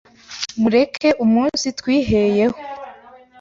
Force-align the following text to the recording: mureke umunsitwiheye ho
mureke 0.59 1.07
umunsitwiheye 1.23 2.43
ho 2.51 2.57